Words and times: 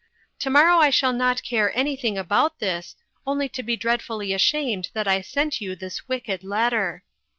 To 0.39 0.49
morrow 0.49 0.79
I 0.79 0.89
shall 0.89 1.13
not 1.13 1.43
care 1.43 1.71
anything 1.77 2.17
about 2.17 2.57
this, 2.57 2.95
only 3.27 3.47
to 3.49 3.61
be 3.61 3.77
dreadfully 3.77 4.33
ashamed 4.33 4.89
that 4.93 5.07
I 5.07 5.21
sent 5.21 5.61
you 5.61 5.75
this 5.75 6.07
wicked 6.07 6.43
letter. 6.43 7.03